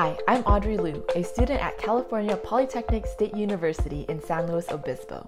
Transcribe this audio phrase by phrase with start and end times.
[0.00, 5.26] Hi, I'm Audrey Liu, a student at California Polytechnic State University in San Luis Obispo.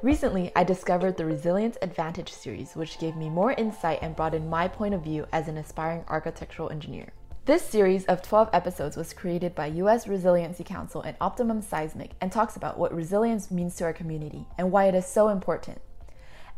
[0.00, 4.68] Recently, I discovered the Resilience Advantage series, which gave me more insight and broadened my
[4.68, 7.08] point of view as an aspiring architectural engineer.
[7.46, 12.30] This series of 12 episodes was created by US Resiliency Council and Optimum Seismic and
[12.30, 15.80] talks about what resilience means to our community and why it is so important.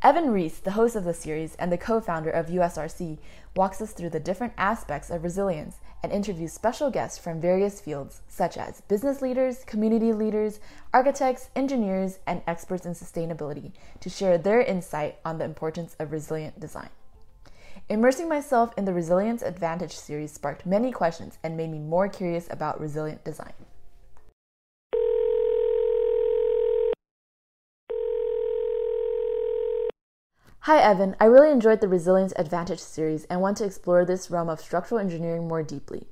[0.05, 3.19] Evan Reis, the host of the series and the co founder of USRC,
[3.55, 8.21] walks us through the different aspects of resilience and interviews special guests from various fields,
[8.27, 10.59] such as business leaders, community leaders,
[10.93, 13.71] architects, engineers, and experts in sustainability,
[14.01, 16.91] to share their insight on the importance of resilient design.
[17.89, 22.49] Immersing myself in the Resilience Advantage series sparked many questions and made me more curious
[22.51, 23.53] about resilient design.
[30.67, 31.17] Hi, Evan.
[31.19, 35.01] I really enjoyed the Resilience Advantage series and want to explore this realm of structural
[35.01, 36.07] engineering more deeply.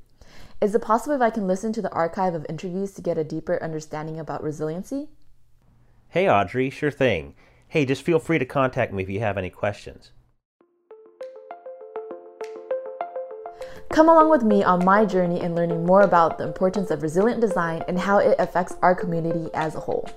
[0.61, 3.23] Is it possible if I can listen to the archive of interviews to get a
[3.23, 5.07] deeper understanding about resiliency?
[6.09, 7.37] Hey, Audrey, sure thing.
[7.69, 10.11] Hey, just feel free to contact me if you have any questions.
[13.91, 17.41] Come along with me on my journey in learning more about the importance of resilient
[17.41, 20.11] design and how it affects our community as a whole.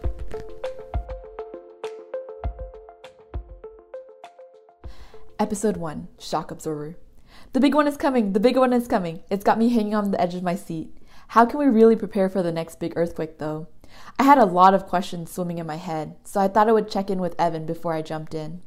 [5.44, 6.96] Episode 1 Shock Absorber.
[7.52, 8.32] The big one is coming!
[8.32, 9.24] The big one is coming!
[9.30, 10.96] It's got me hanging on the edge of my seat.
[11.28, 13.68] How can we really prepare for the next big earthquake, though?
[14.18, 16.90] I had a lot of questions swimming in my head, so I thought I would
[16.90, 18.62] check in with Evan before I jumped in.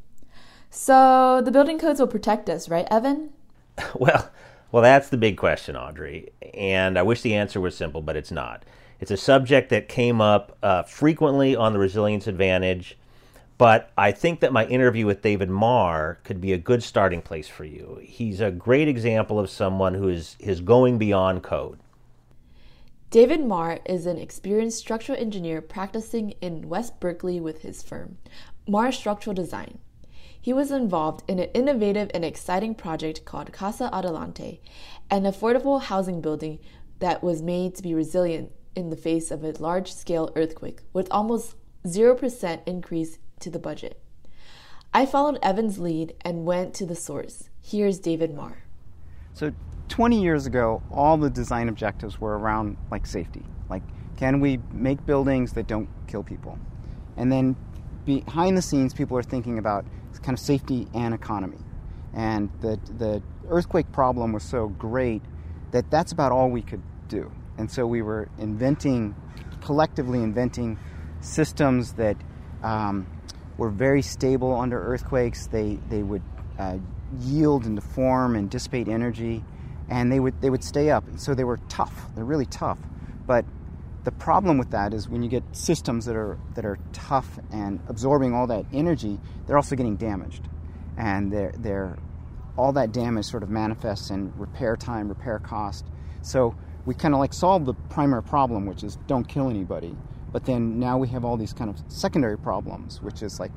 [0.68, 3.30] So, the building codes will protect us, right, Evan?
[3.98, 4.30] Well,
[4.70, 6.28] well, that's the big question, Audrey.
[6.52, 8.66] And I wish the answer was simple, but it's not.
[9.00, 12.98] It's a subject that came up uh, frequently on the Resilience Advantage
[13.58, 17.48] but I think that my interview with David Mar could be a good starting place
[17.48, 18.00] for you.
[18.02, 21.78] He's a great example of someone who is, is going beyond code.
[23.10, 28.18] David Mar is an experienced structural engineer practicing in West Berkeley with his firm,
[28.68, 29.78] Mar Structural Design.
[30.38, 34.60] He was involved in an innovative and exciting project called Casa Adelante,
[35.10, 36.58] an affordable housing building
[36.98, 41.08] that was made to be resilient in the face of a large scale earthquake with
[41.10, 41.54] almost
[41.86, 44.00] 0% increase to the budget.
[44.92, 47.50] I followed Evan's lead and went to the source.
[47.62, 48.62] Here's David Mar.
[49.34, 49.52] So
[49.88, 53.44] 20 years ago, all the design objectives were around like safety.
[53.68, 53.82] Like,
[54.16, 56.58] can we make buildings that don't kill people?
[57.16, 57.56] And then
[58.04, 59.84] behind the scenes, people are thinking about
[60.22, 61.58] kind of safety and economy.
[62.14, 65.22] And the, the earthquake problem was so great
[65.72, 67.30] that that's about all we could do.
[67.58, 69.14] And so we were inventing,
[69.60, 70.78] collectively inventing
[71.20, 72.16] systems that
[72.62, 73.06] um,
[73.56, 75.46] were very stable under earthquakes.
[75.46, 76.22] They, they would
[76.58, 76.78] uh,
[77.20, 79.44] yield and deform and dissipate energy,
[79.88, 81.04] and they would, they would stay up.
[81.16, 82.06] So they were tough.
[82.14, 82.78] They're really tough.
[83.26, 83.44] But
[84.04, 87.80] the problem with that is when you get systems that are, that are tough and
[87.88, 90.48] absorbing all that energy, they're also getting damaged.
[90.96, 91.96] And they're, they're,
[92.56, 95.84] all that damage sort of manifests in repair time, repair cost.
[96.22, 96.54] So
[96.86, 99.94] we kind of like solve the primary problem, which is don't kill anybody.
[100.36, 103.52] But then now we have all these kind of secondary problems, which is like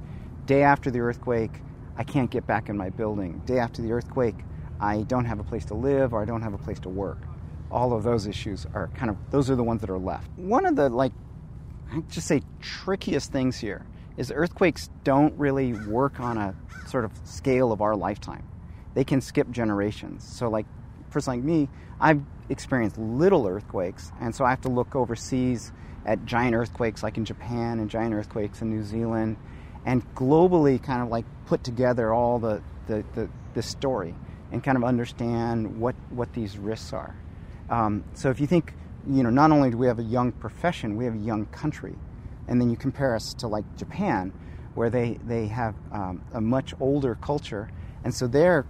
[0.45, 1.59] day after the earthquake,
[1.97, 3.41] I can't get back in my building.
[3.45, 4.37] Day after the earthquake,
[4.79, 7.17] I don't have a place to live or I don't have a place to work.
[7.69, 10.29] All of those issues are kind of those are the ones that are left.
[10.37, 11.11] One of the like
[11.91, 13.85] I just say trickiest things here
[14.15, 16.55] is earthquakes don't really work on a
[16.87, 18.47] sort of scale of our lifetime.
[18.93, 20.23] They can skip generations.
[20.23, 20.65] So like
[21.09, 21.67] person like me,
[21.99, 25.73] I've experienced little earthquakes and so I have to look overseas
[26.05, 29.37] at giant earthquakes like in Japan and giant earthquakes in New Zealand,
[29.85, 34.15] and globally kind of like put together all the, the, the, the story
[34.51, 37.15] and kind of understand what, what these risks are.
[37.69, 38.73] Um, so if you think,
[39.07, 41.95] you know, not only do we have a young profession, we have a young country.
[42.47, 44.33] And then you compare us to like Japan,
[44.75, 47.69] where they, they have um, a much older culture.
[48.03, 48.65] And so their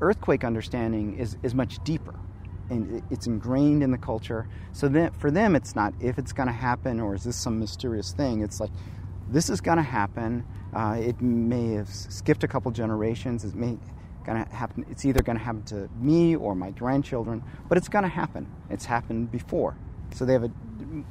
[0.00, 2.03] earthquake understanding is, is much deeper
[2.70, 4.48] and it's ingrained in the culture.
[4.72, 7.58] So then for them, it's not if it's going to happen or is this some
[7.58, 8.42] mysterious thing.
[8.42, 8.70] It's like
[9.30, 10.44] this is going to happen.
[10.74, 13.44] Uh, it may have skipped a couple generations.
[13.44, 13.78] It may
[14.24, 14.84] going to happen.
[14.90, 18.50] It's either going to happen to me or my grandchildren, but it's going to happen.
[18.70, 19.76] It's happened before,
[20.12, 20.50] so they have a,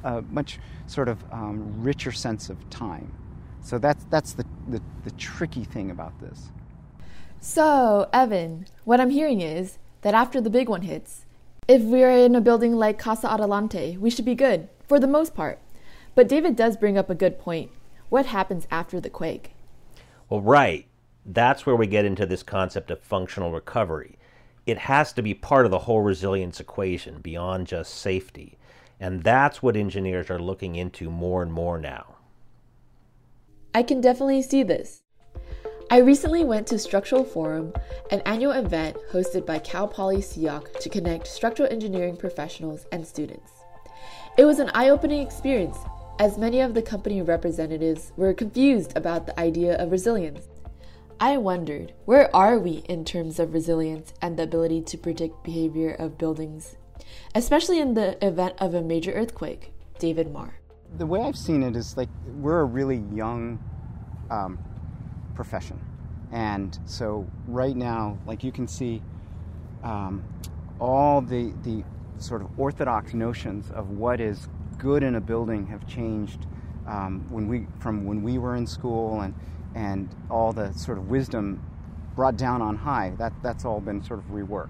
[0.04, 3.12] a much sort of um, richer sense of time.
[3.60, 6.50] So that's that's the, the the tricky thing about this.
[7.40, 11.23] So Evan, what I'm hearing is that after the big one hits,
[11.66, 15.34] if we're in a building like Casa Adelante, we should be good, for the most
[15.34, 15.58] part.
[16.14, 17.70] But David does bring up a good point.
[18.08, 19.52] What happens after the quake?
[20.28, 20.86] Well, right.
[21.26, 24.18] That's where we get into this concept of functional recovery.
[24.66, 28.56] it has to be part of the whole resilience equation beyond just safety.
[28.98, 32.16] And that's what engineers are looking into more and more now.
[33.74, 35.02] I can definitely see this.
[35.90, 37.72] I recently went to Structural Forum,
[38.10, 43.52] an annual event hosted by Cal Poly SEAOC to connect structural engineering professionals and students.
[44.38, 45.76] It was an eye opening experience,
[46.18, 50.48] as many of the company representatives were confused about the idea of resilience.
[51.20, 55.92] I wondered, where are we in terms of resilience and the ability to predict behavior
[55.92, 56.76] of buildings,
[57.34, 59.72] especially in the event of a major earthquake?
[59.98, 60.54] David Mar.
[60.96, 62.08] The way I've seen it is like
[62.40, 63.58] we're a really young
[64.30, 64.58] um,
[65.34, 65.80] profession.
[66.32, 69.02] And so right now, like you can see,
[69.82, 70.24] um,
[70.80, 71.84] all the the
[72.18, 74.48] sort of orthodox notions of what is
[74.78, 76.46] good in a building have changed
[76.86, 79.34] um, when we from when we were in school and
[79.74, 81.62] and all the sort of wisdom
[82.16, 83.12] brought down on high.
[83.18, 84.68] That that's all been sort of reworked.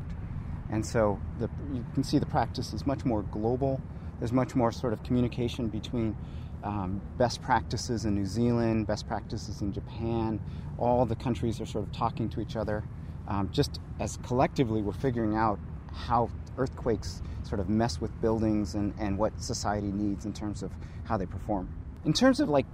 [0.70, 3.80] And so the, you can see the practice is much more global.
[4.18, 6.16] There's much more sort of communication between
[6.64, 10.40] um, best practices in New Zealand, best practices in Japan.
[10.78, 12.82] All the countries are sort of talking to each other.
[13.28, 15.58] Um, just as collectively, we're figuring out
[15.92, 20.72] how earthquakes sort of mess with buildings and, and what society needs in terms of
[21.04, 21.68] how they perform.
[22.04, 22.66] In terms of like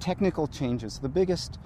[0.00, 1.58] technical changes, the biggest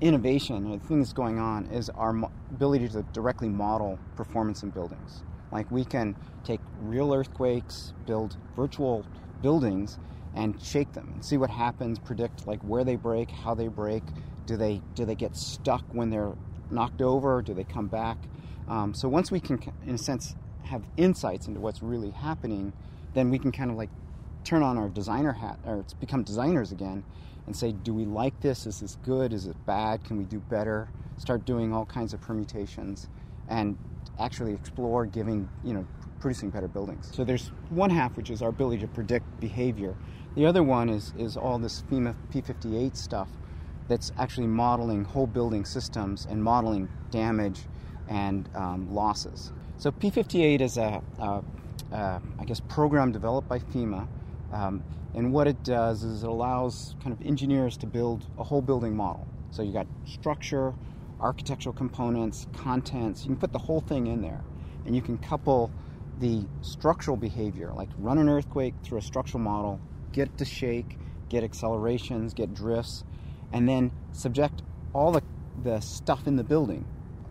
[0.00, 4.70] innovation the thing that's going on is our mo- ability to directly model performance in
[4.70, 5.22] buildings.
[5.52, 9.06] Like we can take real earthquakes, build virtual
[9.42, 9.98] buildings,
[10.34, 14.02] and shake them and see what happens predict like where they break how they break.
[14.46, 16.34] Do they do they get stuck when they're
[16.70, 17.42] knocked over?
[17.42, 18.18] Do they come back?
[18.68, 22.72] Um, so once we can in a sense have insights into what's really happening
[23.14, 23.90] then we can kind of like
[24.44, 27.04] turn on our designer hat or become designers again
[27.46, 28.66] and say do we like this?
[28.66, 29.32] Is this good?
[29.32, 30.04] Is it bad?
[30.04, 30.88] Can we do better?
[31.18, 33.08] Start doing all kinds of permutations
[33.48, 33.76] and
[34.18, 35.86] actually explore giving you know
[36.20, 39.96] producing better buildings so there's one half which is our ability to predict behavior
[40.36, 43.28] the other one is, is all this FEMA P58 stuff
[43.88, 47.62] that's actually modeling whole building systems and modeling damage
[48.08, 49.52] and um, losses.
[49.78, 51.42] So P58 is a, a,
[51.90, 54.06] a, I guess, program developed by FEMA.
[54.52, 54.84] Um,
[55.14, 58.94] and what it does is it allows kind of engineers to build a whole building
[58.94, 59.26] model.
[59.50, 60.72] So you got structure,
[61.20, 63.22] architectural components, contents.
[63.22, 64.44] You can put the whole thing in there,
[64.86, 65.72] and you can couple
[66.20, 69.80] the structural behavior, like run an earthquake through a structural model,
[70.12, 73.04] get to shake, get accelerations, get drifts,
[73.52, 74.62] and then subject
[74.92, 75.22] all the,
[75.62, 76.84] the stuff in the building,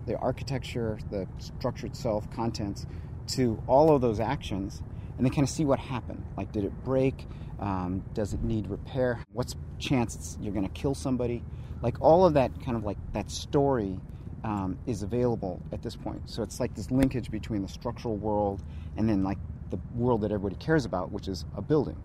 [0.07, 2.86] the architecture, the structure itself, contents,
[3.27, 4.81] to all of those actions,
[5.18, 6.24] and then kind of see what happened.
[6.36, 7.27] Like, did it break?
[7.59, 9.24] Um, does it need repair?
[9.33, 11.44] What's chance you're going to kill somebody?
[11.81, 14.00] Like all of that kind of like that story
[14.44, 16.21] um, is available at this point.
[16.30, 18.63] So it's like this linkage between the structural world
[18.97, 19.38] and then like
[19.69, 21.97] the world that everybody cares about, which is a building.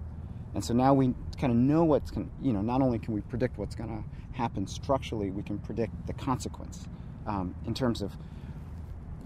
[0.55, 3.21] And so now we kind of know what's going you know, not only can we
[3.23, 4.05] predict what's going to
[4.37, 6.87] happen structurally, we can predict the consequence
[7.27, 8.13] um, in terms of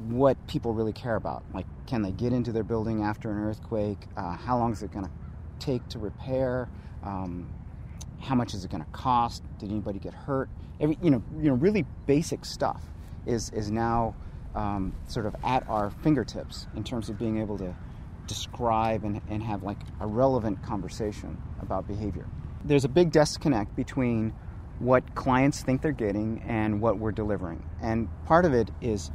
[0.07, 1.43] what people really care about.
[1.53, 3.99] Like, can they get into their building after an earthquake?
[4.17, 5.11] Uh, how long is it going to
[5.59, 6.69] take to repair?
[7.03, 7.49] Um,
[8.21, 9.43] how much is it going to cost?
[9.59, 10.49] Did anybody get hurt?
[10.81, 12.83] Every, you know, you know, really basic stuff
[13.29, 14.17] is is now
[14.55, 17.75] um, sort of at our fingertips in terms of being able to
[18.27, 22.27] describe and, and have like a relevant conversation about behavior.
[22.65, 24.35] There's a big disconnect between
[24.79, 27.65] what clients think they're getting and what we're delivering.
[27.83, 29.11] And part of it is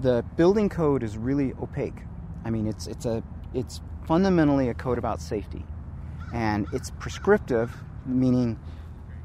[0.00, 2.00] the building code is really opaque.
[2.44, 3.22] I mean, it's it's a
[3.54, 5.64] it's fundamentally a code about safety,
[6.32, 8.58] and it's prescriptive, meaning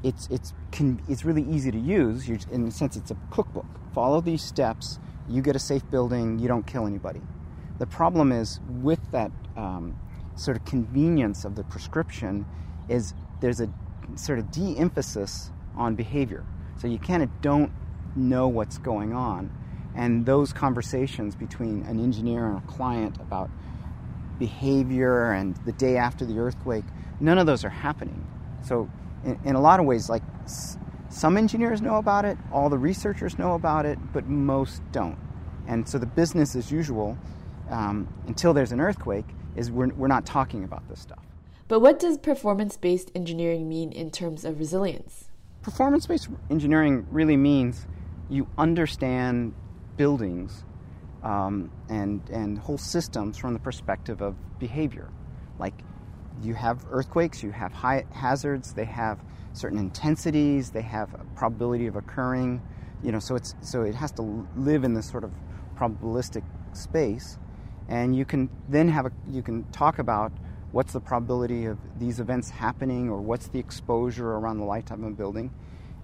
[0.02, 2.28] it's it's can, it's really easy to use.
[2.28, 3.66] You're, in a sense, it's a cookbook.
[3.94, 4.98] Follow these steps.
[5.28, 6.38] You get a safe building.
[6.38, 7.20] You don't kill anybody.
[7.78, 9.96] The problem is with that um,
[10.34, 12.46] sort of convenience of the prescription
[12.88, 13.68] is there's a
[14.16, 16.44] sort of de-emphasis on behavior.
[16.78, 17.72] So you kind of don't
[18.16, 19.50] know what's going on.
[19.94, 23.50] And those conversations between an engineer and a client about
[24.38, 26.84] behavior and the day after the earthquake,
[27.20, 28.26] none of those are happening.
[28.64, 28.90] So,
[29.24, 30.22] in, in, a lot of ways, like
[31.08, 35.18] some engineers know about it, all the researchers know about it, but most don't.
[35.66, 37.16] And so the business as usual
[37.70, 39.26] um, until there's an earthquake
[39.56, 41.24] is we're, we're not talking about this stuff.
[41.68, 45.28] But what does performance based engineering mean in terms of resilience?
[45.62, 47.86] Performance based engineering really means
[48.28, 49.54] you understand
[49.96, 50.64] buildings
[51.22, 55.08] um, and, and whole systems from the perspective of behavior.
[55.58, 55.74] Like
[56.42, 59.18] you have earthquakes, you have high hazards, they have
[59.52, 62.62] certain intensities, they have a probability of occurring.
[63.02, 65.32] You know, so it's so it has to live in this sort of
[65.76, 67.38] probabilistic space,
[67.88, 70.32] and you can then have a you can talk about
[70.70, 75.12] what's the probability of these events happening or what's the exposure around the lifetime of
[75.12, 75.50] a building,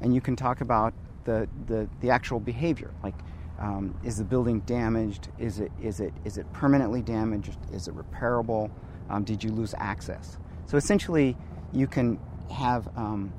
[0.01, 0.93] and you can talk about
[1.25, 3.15] the the, the actual behavior like.
[3.61, 5.31] Um, is the building damaged?
[5.37, 7.57] Is it is it is it permanently damaged?
[7.73, 8.71] Is it repairable?
[9.09, 10.39] Um, did you lose access?
[10.67, 11.37] So essentially,
[11.73, 12.19] you can
[12.51, 13.33] have um,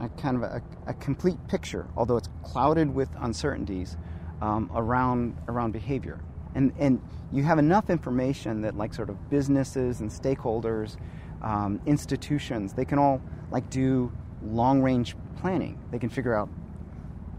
[0.00, 3.96] a kind of a, a, complete picture, although it's clouded with uncertainties
[4.40, 6.20] um, around around behavior.
[6.54, 7.00] And and
[7.32, 10.96] you have enough information that like sort of businesses and stakeholders,
[11.42, 14.12] um, institutions, they can all like do
[14.44, 15.78] long range planning.
[15.90, 16.48] They can figure out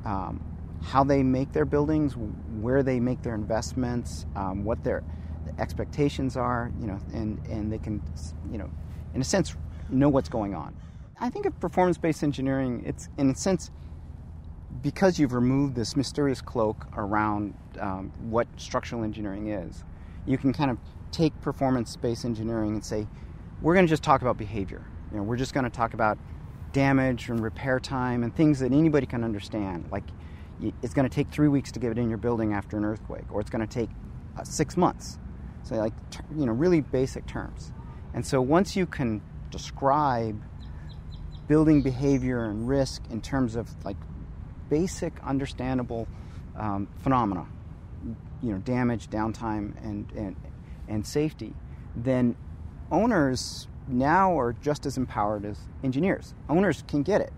[0.06, 0.42] um,
[0.84, 2.16] how they make their buildings,
[2.62, 5.04] where they make their investments, um, what their
[5.60, 8.02] expectations are, you know, and, and they can,
[8.52, 8.70] you know,
[9.14, 9.56] in a sense,
[9.90, 10.76] know what's going on.
[11.20, 13.72] I think of performance-based engineering, it's in a sense
[14.84, 19.84] because you've removed this mysterious cloak around um, what structural engineering is.
[20.26, 20.78] You can kind of
[21.12, 23.08] take performance-based engineering and say,
[23.62, 24.86] we're going to just talk about behavior.
[25.12, 26.18] You know, we're just going to talk about
[26.74, 29.86] damage and repair time and things that anybody can understand.
[29.92, 30.04] Like,
[30.84, 33.24] it's going to take three weeks to get it in your building after an earthquake,
[33.32, 33.90] or it's going to take
[34.38, 35.18] uh, six months.
[35.68, 35.94] So, like,
[36.36, 37.72] you know, really basic terms.
[38.14, 39.22] And so, once you can
[39.52, 40.42] describe
[41.48, 43.98] building behavior and risk in terms of like
[44.70, 46.08] basic understandable
[46.58, 47.46] um, phenomena,
[48.42, 50.36] you know, damage, downtime, and, and,
[50.88, 51.54] and safety,
[51.96, 52.36] then
[52.92, 56.34] owners now are just as empowered as engineers.
[56.50, 57.34] Owners can get it.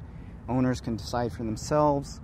[0.48, 2.20] Owners can decide for themselves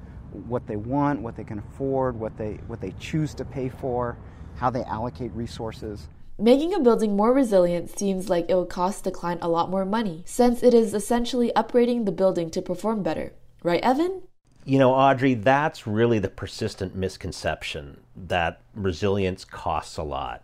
[0.48, 4.18] what they want, what they can afford, what they, what they choose to pay for,
[4.58, 6.08] how they allocate resources.
[6.38, 9.86] Making a building more resilient seems like it would cost the client a lot more
[9.86, 13.34] money, since it is essentially upgrading the building to perform better.
[13.64, 14.24] Right, Evan?
[14.66, 20.44] You know, Audrey, that's really the persistent misconception that resilience costs a lot.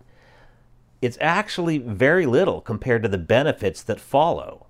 [1.02, 4.68] It's actually very little compared to the benefits that follow.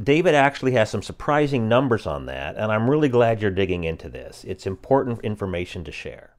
[0.00, 4.08] David actually has some surprising numbers on that, and I'm really glad you're digging into
[4.08, 4.44] this.
[4.46, 6.35] It's important information to share.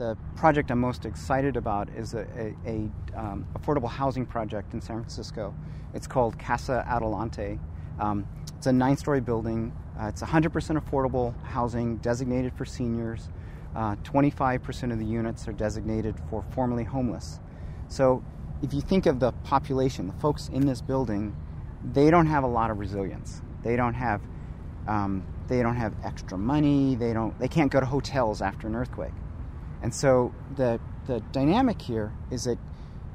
[0.00, 4.80] The project I'm most excited about is a, a, a um, affordable housing project in
[4.80, 5.54] San Francisco.
[5.92, 7.60] It's called Casa Adelante.
[7.98, 8.26] Um,
[8.56, 9.74] it's a nine-story building.
[10.00, 13.28] Uh, it's 100% affordable housing designated for seniors.
[13.76, 17.38] Uh, 25% of the units are designated for formerly homeless.
[17.88, 18.24] So
[18.62, 21.36] if you think of the population, the folks in this building,
[21.92, 23.42] they don't have a lot of resilience.
[23.62, 24.22] They don't have
[24.88, 26.94] um, they don't have extra money.
[26.94, 29.12] They don't they can't go to hotels after an earthquake.
[29.82, 32.58] And so the the dynamic here is that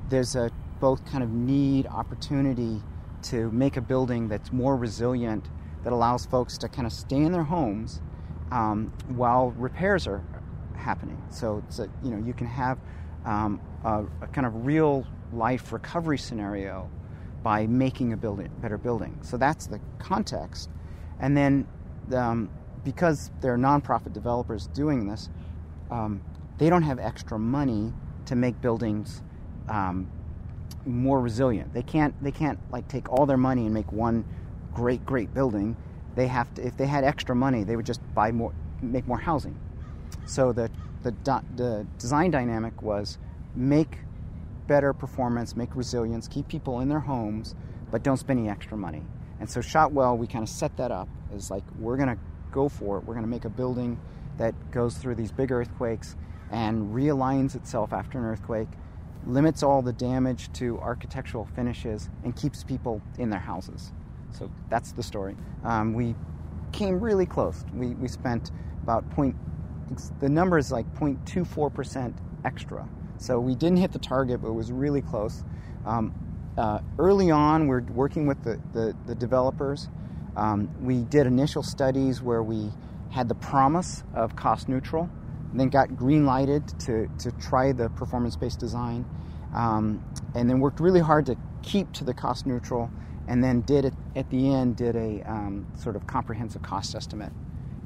[0.09, 2.81] there's a both kind of need opportunity
[3.23, 5.47] to make a building that's more resilient
[5.83, 8.01] that allows folks to kind of stay in their homes
[8.51, 10.21] um, while repairs are
[10.75, 11.21] happening.
[11.29, 12.77] So it's a, you know you can have
[13.25, 16.89] um, a, a, kind of real life recovery scenario
[17.41, 19.17] by making a building better building.
[19.21, 20.69] So that's the context,
[21.19, 21.67] and then
[22.13, 22.49] um,
[22.83, 25.29] because they're nonprofit developers doing this,
[25.89, 26.21] um,
[26.57, 27.93] they don't have extra money
[28.25, 29.21] to make buildings
[29.67, 30.09] um,
[30.85, 31.73] more resilient.
[31.73, 34.25] They can't they can't like take all their money and make one
[34.73, 35.75] great great building.
[36.15, 39.17] They have to if they had extra money, they would just buy more make more
[39.17, 39.59] housing.
[40.25, 40.69] So the
[41.03, 41.13] the,
[41.55, 43.19] the design dynamic was
[43.55, 43.99] make
[44.67, 47.53] better performance, make resilience, keep people in their homes,
[47.91, 49.03] but don't spend any extra money.
[49.39, 52.17] And so Shotwell, we kind of set that up as like we're going to
[52.51, 53.03] go for it.
[53.03, 53.99] We're going to make a building
[54.37, 56.15] that goes through these big earthquakes
[56.51, 58.67] and realigns itself after an earthquake,
[59.25, 63.91] limits all the damage to architectural finishes, and keeps people in their houses.
[64.31, 65.35] So that's the story.
[65.63, 66.15] Um, we
[66.71, 67.63] came really close.
[67.73, 68.51] We, we spent
[68.83, 69.35] about point,
[70.19, 72.87] the number is like 0.24% extra.
[73.17, 75.43] So we didn't hit the target, but it was really close.
[75.85, 76.13] Um,
[76.57, 79.89] uh, early on, we're working with the, the, the developers.
[80.35, 82.71] Um, we did initial studies where we
[83.09, 85.09] had the promise of cost neutral
[85.59, 89.05] then got green lighted to, to try the performance based design,
[89.53, 92.89] um, and then worked really hard to keep to the cost neutral,
[93.27, 97.31] and then did at the end did a um, sort of comprehensive cost estimate,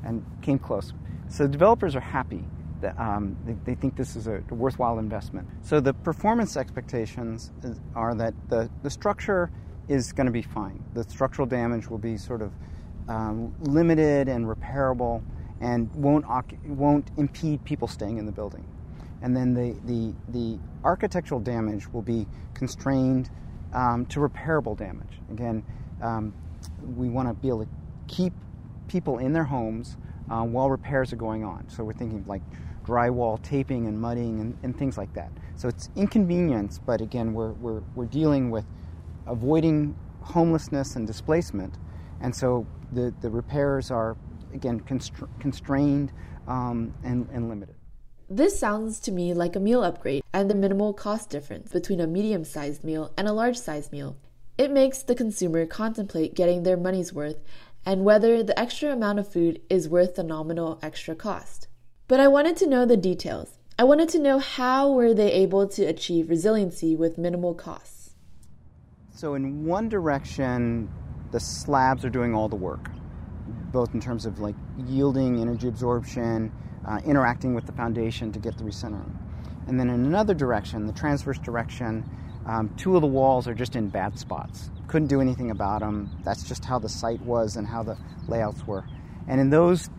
[0.04, 0.94] and came close.
[1.30, 2.44] So developers are happy.
[2.82, 5.50] That, um, they, they, think this is a worthwhile investment.
[5.62, 9.52] So the performance expectations is, are that the, the structure
[9.90, 10.82] is going to be fine.
[10.94, 12.54] The structural damage will be sort of
[13.10, 15.22] um, limited and repairable
[15.62, 16.26] and won't,
[16.66, 18.66] won't impede people staying in the building.
[19.22, 23.30] And then the, the, the architectural damage will be constrained
[23.74, 25.20] um, to repairable damage.
[25.32, 25.64] Again,
[26.02, 26.34] um,
[26.96, 27.70] we want to be able to
[28.08, 28.34] keep
[28.88, 29.98] people in their homes
[30.32, 31.68] uh, while repairs are going on.
[31.70, 32.42] So we're thinking like
[32.86, 35.32] drywall taping and mudding and, and things like that.
[35.56, 38.66] So it's inconvenience, but again, we're, we're, we're dealing with
[39.28, 41.78] avoiding homelessness and displacement.
[42.22, 44.18] And so the, the repairs are,
[44.54, 46.12] again, constra- constrained
[46.48, 47.76] um, and, and limited.
[48.30, 52.08] This sounds to me like a meal upgrade and the minimal cost difference between a
[52.08, 54.18] medium sized meal and a large sized meal.
[54.58, 57.38] It makes the consumer contemplate getting their money's worth
[57.86, 61.68] and whether the extra amount of food is worth the nominal extra cost.
[62.08, 63.58] But I wanted to know the details.
[63.80, 68.16] I wanted to know how were they able to achieve resiliency with minimal costs.
[69.12, 70.90] So in one direction,
[71.32, 72.90] the slabs are doing all the work,
[73.72, 76.52] both in terms of like yielding energy absorption,
[76.88, 79.16] uh, interacting with the foundation to get the recentering.
[79.68, 82.10] And then in another direction, the transverse direction,
[82.46, 84.72] um, two of the walls are just in bad spots.
[84.88, 86.10] Couldn't do anything about them.
[86.24, 88.84] That's just how the site was and how the layouts were.
[89.28, 89.90] And in those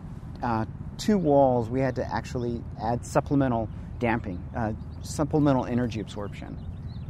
[0.43, 0.65] uh,
[0.97, 6.57] two walls, we had to actually add supplemental damping, uh, supplemental energy absorption.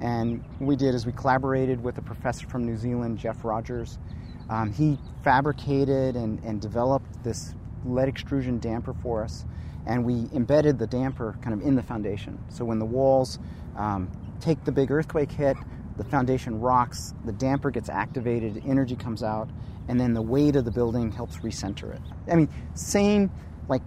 [0.01, 3.97] And what we did is we collaborated with a professor from New Zealand, Jeff Rodgers.
[4.51, 7.55] Um, he fabricated and, and developed this
[7.85, 9.45] lead extrusion damper for us,
[9.87, 12.37] and we embedded the damper kind of in the foundation.
[12.49, 13.39] So when the walls
[13.77, 15.55] um, take the big earthquake hit,
[15.97, 19.49] the foundation rocks, the damper gets activated, energy comes out,
[19.87, 22.01] and then the weight of the building helps recenter it.
[22.29, 23.31] I mean, same
[23.69, 23.81] like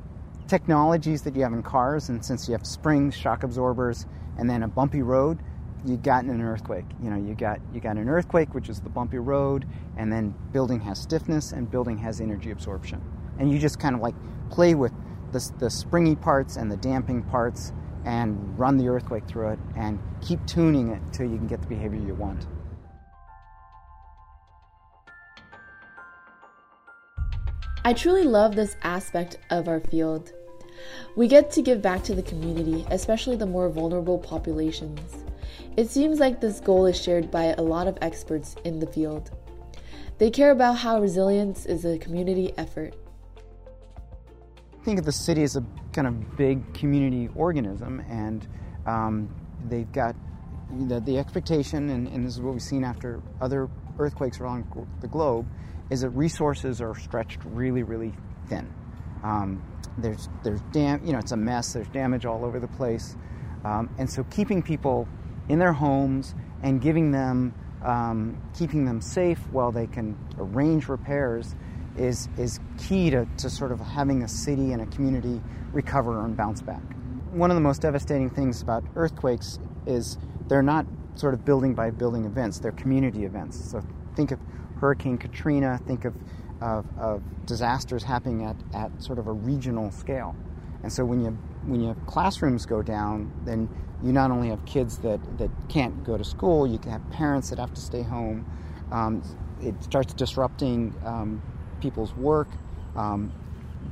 [0.49, 4.07] technologies that you have in cars, and since you have springs, shock absorbers,
[4.39, 5.39] and then a bumpy road,
[5.85, 6.87] you got an earthquake.
[7.03, 10.35] You know, you got you got an earthquake, which is the bumpy road, and then
[10.53, 13.03] building has stiffness and building has energy absorption,
[13.39, 14.15] and you just kind of like
[14.51, 14.93] play with
[15.33, 17.73] the, the springy parts and the damping parts,
[18.05, 21.67] and run the earthquake through it, and keep tuning it until you can get the
[21.67, 22.47] behavior you want.
[27.87, 30.33] I truly love this aspect of our field.
[31.17, 35.25] We get to give back to the community, especially the more vulnerable populations.
[35.77, 39.31] It seems like this goal is shared by a lot of experts in the field.
[40.19, 42.95] They care about how resilience is a community effort.
[44.81, 48.47] I Think of the city as a kind of big community organism, and
[48.87, 49.35] um,
[49.69, 50.15] they've got
[50.71, 54.65] the expectation, and, and this is what we've seen after other earthquakes around
[55.01, 55.47] the globe,
[55.91, 58.13] is that resources are stretched really, really
[58.49, 58.73] thin.
[59.23, 59.63] Um,
[59.99, 61.73] there's there's dam, you know, it's a mess.
[61.73, 63.17] There's damage all over the place,
[63.65, 65.09] um, and so keeping people
[65.49, 71.55] in their homes and giving them, um, keeping them safe while they can arrange repairs,
[71.97, 75.41] is is key to, to sort of having a city and a community
[75.73, 76.83] recover and bounce back.
[77.31, 81.91] One of the most devastating things about earthquakes is they're not sort of building by
[81.91, 83.71] building events; they're community events.
[83.71, 83.83] So
[84.17, 84.41] think of
[84.81, 86.15] Hurricane Katrina, think of,
[86.61, 90.35] of, of, disasters happening at, at sort of a regional scale.
[90.83, 93.69] And so when you when you have classrooms go down, then
[94.03, 97.51] you not only have kids that, that can't go to school, you can have parents
[97.51, 98.45] that have to stay home.
[98.93, 99.23] Um,
[99.61, 101.43] it starts disrupting um,
[101.81, 102.49] people's work.
[102.97, 103.33] Um,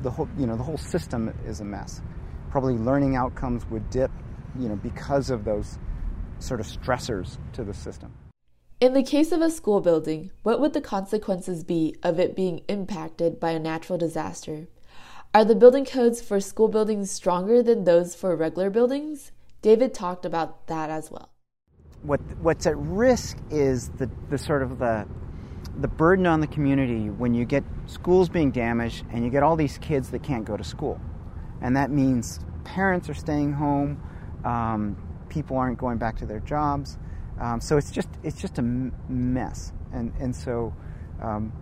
[0.02, 2.02] the whole you know the whole system is a mess.
[2.50, 4.10] Probably learning outcomes would dip,
[4.58, 5.78] you know, because of those
[6.38, 8.12] sort of stressors to the system.
[8.80, 12.62] In the case of a school building, what would the consequences be of it being
[12.68, 14.66] impacted by a natural disaster?
[15.34, 19.32] Are the building codes for school buildings stronger than those for regular buildings?
[19.62, 21.30] David talked about that as well.
[22.02, 25.06] What, what's at risk is the, the sort of the,
[25.80, 29.56] the burden on the community when you get schools being damaged and you get all
[29.56, 31.00] these kids that can't go to school.
[31.62, 34.02] And that means parents are staying home,
[34.44, 34.98] um,
[35.30, 36.98] people aren't going back to their jobs.
[37.40, 40.74] Um, so it's just it's just a mess, and and so
[41.22, 41.52] um,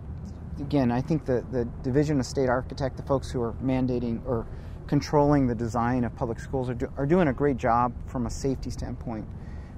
[0.61, 4.45] again, I think the the Division of State Architect, the folks who are mandating or
[4.87, 8.29] controlling the design of public schools, are, do, are doing a great job from a
[8.29, 9.25] safety standpoint.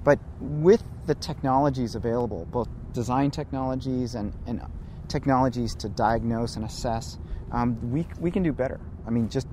[0.02, 4.60] But with the technologies available, both design technologies and, and
[5.08, 7.18] technologies to diagnose and assess,
[7.52, 8.80] um, we, we can do better.
[9.06, 9.46] I mean, just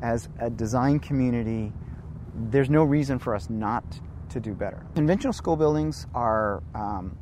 [0.00, 1.72] as a design community,
[2.50, 3.84] there's no reason for us not
[4.30, 4.84] to do better.
[4.94, 7.16] Conventional school buildings are um,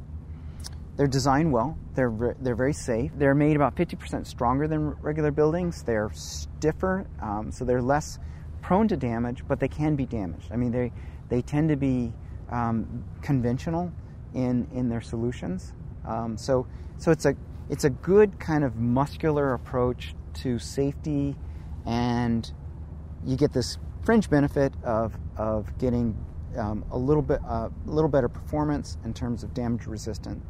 [0.97, 1.79] they're designed well.
[1.95, 3.13] They're they're very safe.
[3.17, 5.83] They're made about 50% stronger than regular buildings.
[5.83, 8.19] They're stiffer, um, so they're less
[8.61, 10.51] prone to damage, but they can be damaged.
[10.53, 10.93] I mean, they
[11.29, 12.13] they tend to be
[12.51, 13.93] um, conventional
[14.35, 15.73] in in their solutions.
[16.07, 16.67] Um, so
[16.99, 17.35] so it's a
[17.71, 21.37] it's a good kind of muscular approach to safety,
[21.87, 22.51] and
[23.25, 26.17] you get this fringe benefit of of getting
[26.57, 30.43] um, a little bit uh, a little better performance in terms of damage resistant,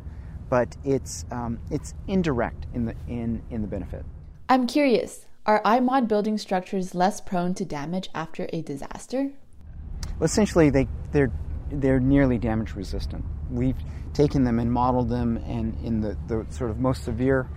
[0.53, 4.05] but it's um, it's indirect in the in in the benefit.
[4.51, 5.25] I'm curious.
[5.47, 9.31] Are iMod building structures less prone to damage after a disaster?
[10.19, 11.33] Well, essentially, they, they're,
[11.71, 13.25] they're nearly damage resistant.
[13.51, 13.79] We've
[14.12, 17.49] taken them and modeled them and in the, the sort of most severe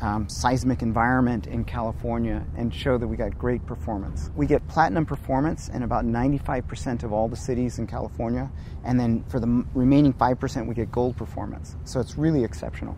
[0.00, 4.30] um, seismic environment in California and show that we got great performance.
[4.36, 8.50] We get platinum performance in about 95% of all the cities in California,
[8.84, 11.76] and then for the remaining 5%, we get gold performance.
[11.84, 12.96] So it's really exceptional.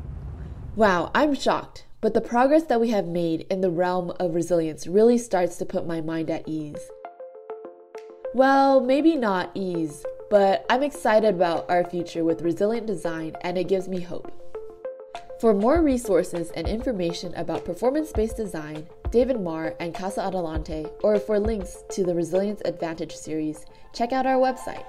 [0.77, 1.87] Wow, I'm shocked.
[2.01, 5.67] But the progress that we have made in the realm of resilience really starts to
[5.67, 6.91] put my mind at ease.
[8.33, 13.69] Well, maybe not ease, but I'm excited about our future with resilient design and it
[13.69, 14.40] gives me hope.
[15.41, 21.19] For more resources and information about performance based design, David Mar and Casa Adelante, or
[21.19, 24.85] for links to the Resilience Advantage series, check out our website.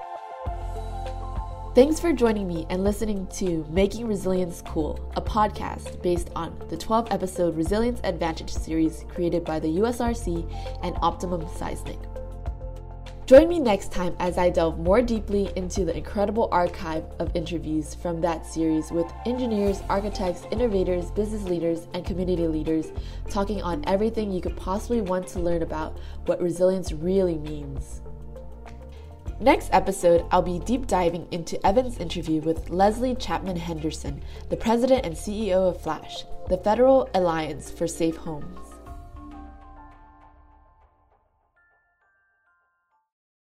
[1.74, 6.76] Thanks for joining me and listening to Making Resilience Cool, a podcast based on the
[6.76, 12.11] 12 episode Resilience Advantage series created by the USRC and Optimum Seismic.
[13.32, 17.96] Join me next time as I delve more deeply into the incredible archive of interviews
[17.96, 22.92] from that series with engineers, architects, innovators, business leaders, and community leaders
[23.30, 28.02] talking on everything you could possibly want to learn about what resilience really means.
[29.40, 35.06] Next episode, I'll be deep diving into Evan's interview with Leslie Chapman Henderson, the president
[35.06, 38.71] and CEO of Flash, the Federal Alliance for Safe Homes.